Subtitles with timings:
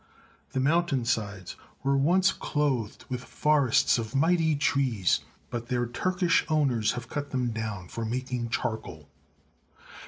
[0.53, 5.19] The mountainsides were once clothed with forests of mighty trees,
[5.51, 9.07] but their Turkish owners have cut them down for making charcoal.